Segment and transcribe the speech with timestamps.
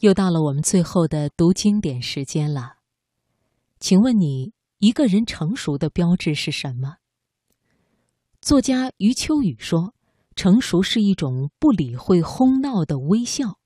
[0.00, 2.78] 又到了我们最后的读经典时间了。
[3.78, 6.96] 请问你，一个人成熟的标志是什么？
[8.40, 9.92] 作家余秋雨说
[10.34, 13.58] ：“成熟是一种不理会哄闹的微笑，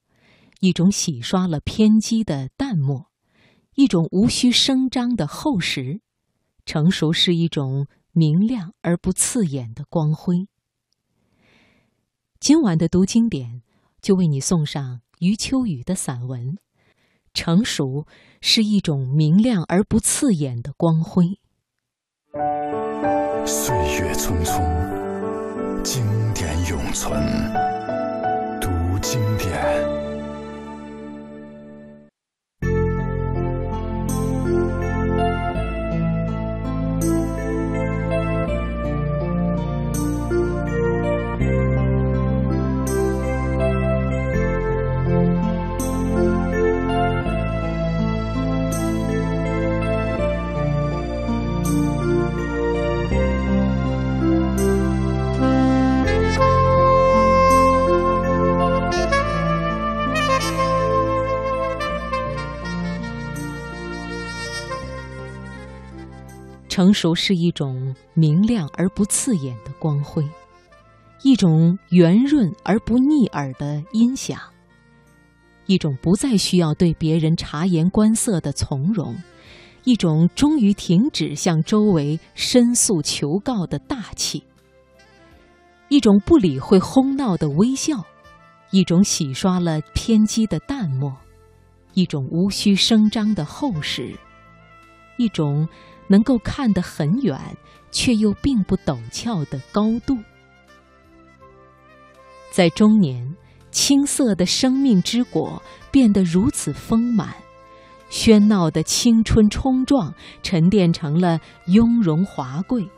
[0.58, 3.06] 一种洗刷了偏激的淡漠，
[3.76, 6.00] 一种无需声张的厚实。
[6.66, 10.48] 成熟是一种明亮而不刺眼的光辉。”
[12.40, 13.62] 今晚的读经典
[14.02, 15.02] 就为你送上。
[15.24, 16.58] 余秋雨的散文，
[17.32, 18.06] 成熟
[18.42, 21.38] 是一种明亮而不刺眼的光辉。
[23.46, 27.18] 岁月匆匆，经典永存。
[28.60, 28.68] 读
[29.00, 29.93] 经典。
[66.74, 70.28] 成熟是一种明亮而不刺眼的光辉，
[71.22, 74.36] 一种圆润而不腻耳的音响，
[75.66, 79.14] 一种不再需要对别人察言观色的从容，
[79.84, 84.42] 一种终于停止向周围申诉求告的大气，
[85.88, 88.04] 一种不理会哄闹的微笑，
[88.72, 91.16] 一种洗刷了偏激的淡漠，
[91.92, 94.12] 一种无需声张的厚实，
[95.18, 95.68] 一种。
[96.06, 97.38] 能够看得很远，
[97.90, 100.16] 却又并不陡峭的高度，
[102.50, 103.34] 在中年，
[103.70, 107.34] 青涩的生命之果变得如此丰满，
[108.10, 112.88] 喧闹的青春冲撞沉淀成了雍容华贵，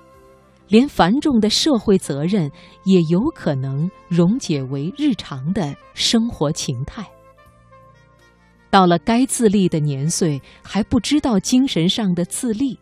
[0.69, 2.51] 连繁重的社会责任
[2.85, 7.07] 也有可能溶解为日常的生活情态。
[8.69, 12.79] 到了该自立的年岁，还不知道精神上的自立。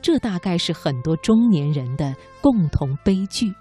[0.00, 3.52] 这大概是很多中年人的共同悲剧，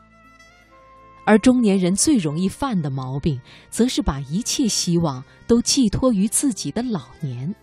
[1.26, 7.54] 而中年人最容易犯的毛病，则是把一切希望都寄托于自己的老年。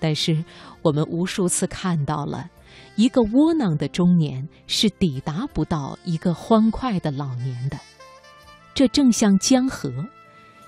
[0.00, 0.44] 但是，
[0.82, 2.48] 我们无数次看到了，
[2.96, 7.78] 一个窝囊的中年是抵达不到一个欢快的老年的。
[8.74, 9.92] 这正像江河，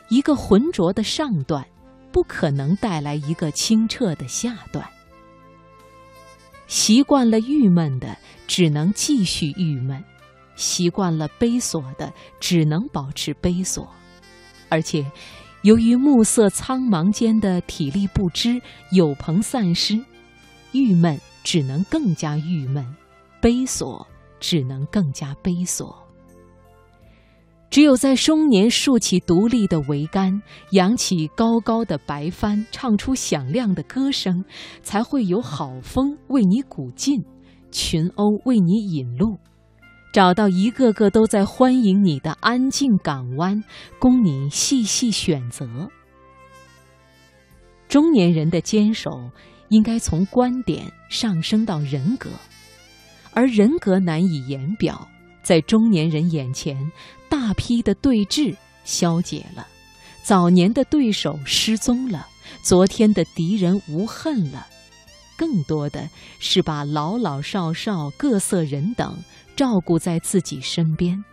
[0.09, 1.65] 一个浑浊的上段，
[2.11, 4.84] 不可能带来一个清澈的下段。
[6.70, 8.16] 习惯了郁闷的，
[8.47, 10.00] 只能继续郁闷；
[10.54, 13.91] 习惯了悲锁的，只能保持悲锁。
[14.69, 15.04] 而且，
[15.62, 20.00] 由于暮色苍茫间的体力不支、友朋散失，
[20.70, 22.86] 郁闷只能更加郁闷，
[23.41, 24.06] 悲锁
[24.38, 26.09] 只能更加悲锁。
[27.70, 30.42] 只有在中年竖起独立的桅杆，
[30.72, 34.44] 扬起高高的白帆，唱出响亮的歌声，
[34.82, 37.22] 才会有好风为你鼓劲，
[37.70, 39.39] 群鸥为你引路，
[40.12, 43.62] 找到一个个都在欢迎你的安静港湾，
[44.00, 45.89] 供你细细选择。
[47.89, 49.10] 中年人的坚守，
[49.68, 52.30] 应该从观点上升到人格，
[53.33, 55.06] 而人格难以言表。
[55.42, 56.92] 在中年人眼前，
[57.30, 58.54] 大批的对峙
[58.84, 59.66] 消解了，
[60.22, 62.27] 早年的对手失踪了，
[62.62, 64.66] 昨天的敌人无恨了，
[65.38, 66.10] 更多的
[66.41, 69.16] 是把老老少少、各色人等
[69.56, 71.24] 照顾在自己身边。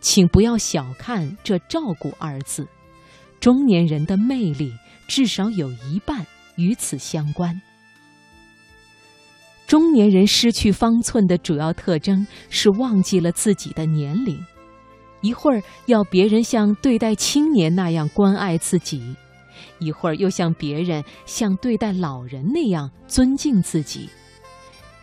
[0.00, 2.66] 请不要小看这“照顾”二字，
[3.38, 4.72] 中年人的魅力
[5.06, 6.26] 至少有一半
[6.56, 7.62] 与此相关。
[9.68, 14.44] 中年人失去方寸的主要特征是忘记了自己的年龄，
[15.22, 19.16] 一会儿要别人像对待青年那样关爱自己，
[19.78, 24.10] 一会儿又像别人像对待老人那样尊敬自己。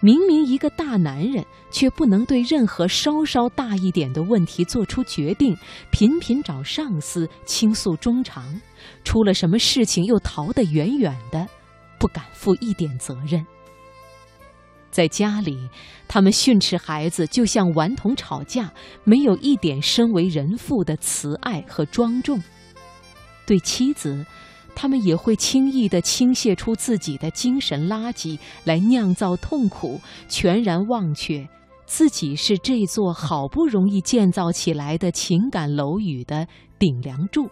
[0.01, 5.57] 明明一个大男人，却不能对任何稍稍大一点的问题做出决定，
[5.91, 8.61] 频频找上司倾诉衷肠，
[9.03, 11.45] 出了什么事情又逃得远远的，
[11.97, 13.45] 不敢负一点责任。
[14.91, 15.57] 在家里，
[16.07, 18.71] 他们训斥孩子就像顽童吵架，
[19.03, 22.39] 没有一点身为人父的慈爱和庄重；
[23.45, 24.25] 对妻子，
[24.75, 31.47] 他们也会轻易地倾泻出自己的精神垃圾来酿造痛苦，全然忘却
[31.85, 36.47] 自己是这座好不容易建造起来的情感楼宇的
[36.77, 37.49] 顶梁柱。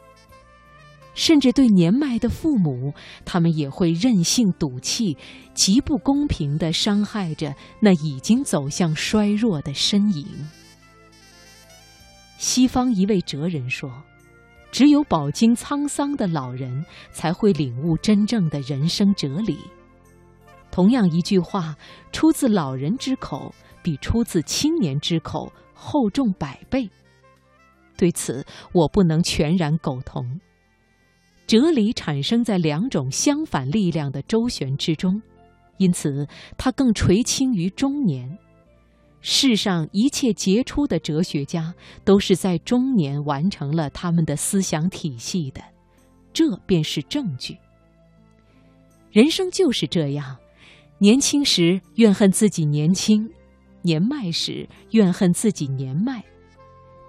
[1.17, 2.93] 甚至对年迈的父母，
[3.25, 5.17] 他们也会任性赌气，
[5.55, 10.27] 极不公平地伤害着那已经走向衰弱的身影。
[12.37, 13.91] 西方一位哲人说
[14.71, 19.57] ：“只有饱经沧桑的老人，才会领悟真正的人生哲理。”
[20.69, 21.75] 同样一句话，
[22.11, 26.87] 出自老人之口，比出自青年之口厚重百倍。
[27.97, 30.39] 对此，我不能全然苟同。
[31.47, 35.21] 哲理产生在两种相反力量的周旋之中，
[35.77, 36.27] 因此
[36.57, 38.37] 它更垂青于中年。
[39.21, 41.73] 世上一切杰出的哲学家，
[42.03, 45.61] 都是在中年完成了他们的思想体系的，
[46.33, 47.57] 这便是证据。
[49.09, 50.37] 人生就是这样。
[50.99, 53.29] 年轻时怨恨自己年轻，
[53.83, 56.23] 年迈时怨恨自己年迈，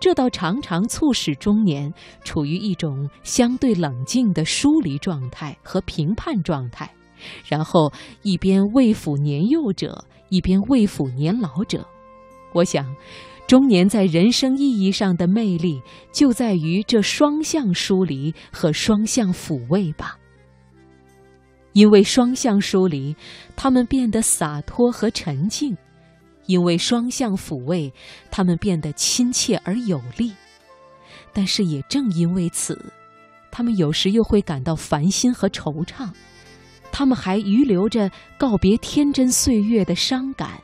[0.00, 1.92] 这倒常常促使中年
[2.22, 6.88] 处于一种相对冷静的疏离状态和评判状态，
[7.46, 7.92] 然后
[8.22, 11.84] 一边慰抚年幼者，一边慰抚年老者。
[12.52, 12.94] 我想，
[13.46, 20.16] 中年在人生意义上的魅力就在于这双向疏离和双向抚慰吧。
[21.72, 23.14] 因为双向疏离，
[23.54, 25.74] 他们变得洒脱和沉静；
[26.48, 27.92] 因为双向抚慰，
[28.30, 30.32] 他们变得亲切而有力。
[31.34, 32.90] 但是也正因为此，
[33.50, 36.08] 他们有时又会感到烦心和惆怅。
[36.90, 40.58] 他们还余留着告别天真岁月的伤感，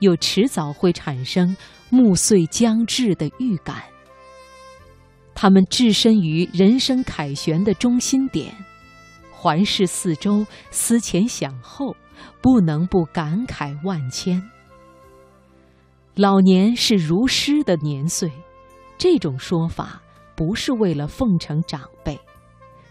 [0.00, 1.56] 又迟早会产生
[1.90, 3.84] 暮岁将至的预感。
[5.32, 8.52] 他们置身于人生凯旋的中心点。
[9.30, 11.94] 环视四周，思前想后，
[12.42, 14.42] 不能不感慨万千。
[16.20, 18.30] 老年是如诗的年岁，
[18.98, 20.02] 这种说法
[20.36, 22.20] 不是为了奉承长辈，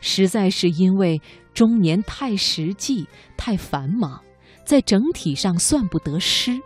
[0.01, 1.21] 实在是因为
[1.53, 4.19] 中年太实际、太繁忙，
[4.65, 6.59] 在整体上算不得诗。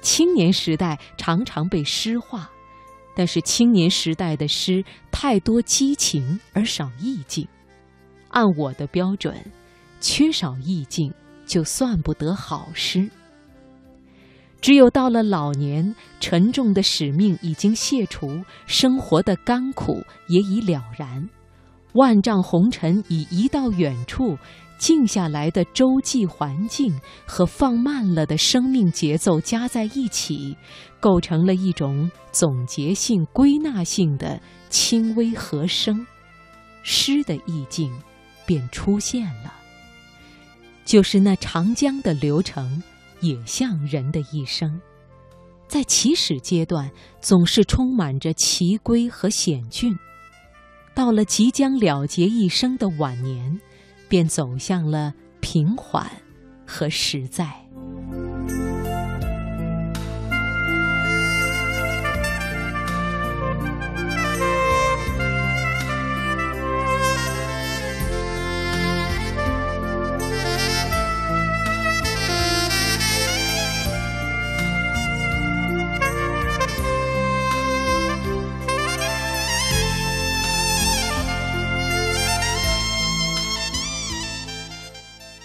[0.00, 2.48] 青年时代常常被诗化，
[3.16, 7.48] 但是青年时代的诗太多激情而少意境。
[8.28, 9.44] 按我的标准，
[10.00, 11.12] 缺少意境
[11.44, 13.10] 就算不得好诗。
[14.64, 21.28] 只有到了老年，沉重的使命已经卸除，生活的甘苦也已了然，
[21.92, 24.38] 万丈红尘已移到远处，
[24.78, 30.56] 静下来的周际环境和放慢了的生命节奏加在一起，
[30.98, 36.06] 构成了一种总结性、归纳性的轻微和声，
[36.82, 37.92] 诗的意境。
[38.46, 39.52] 便出现了，
[40.86, 42.82] 就是那长江的流程，
[43.24, 44.80] 也像人的一生，
[45.66, 46.90] 在起始阶段
[47.22, 49.98] 总是充满着奇规和险峻，
[50.94, 53.58] 到了即将了结一生的晚年，
[54.08, 56.10] 便走向了平缓
[56.66, 57.63] 和实在。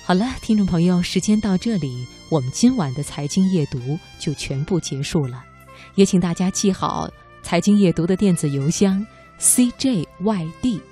[0.10, 5.46] 好了，听众朋友，时间到这里，我们今晚的财经夜读就全部结束了。
[5.94, 7.08] 也请大家记好
[7.44, 9.06] 财经夜读的电子邮箱
[9.40, 10.08] cjyd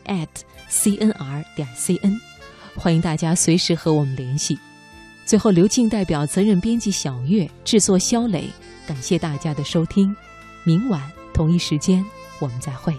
[0.05, 0.27] at
[0.69, 2.15] cnr 点 cn，
[2.75, 4.55] 欢迎大家随时和我们联系。
[5.25, 8.47] 最后，刘静代表责任编辑小月，制作肖磊，
[8.85, 10.15] 感谢大家的收听。
[10.63, 11.01] 明晚
[11.33, 12.05] 同一时间，
[12.37, 12.95] 我们再会。